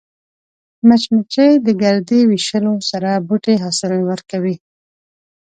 [0.87, 4.55] مچمچۍ د ګردې ویشلو سره بوټي حاصل ورکوي